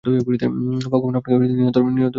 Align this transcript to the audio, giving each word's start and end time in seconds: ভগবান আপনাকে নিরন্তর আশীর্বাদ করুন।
ভগবান 0.85 1.13
আপনাকে 1.15 1.37
নিরন্তর 1.51 1.81
আশীর্বাদ 1.81 1.85
করুন। 1.85 2.09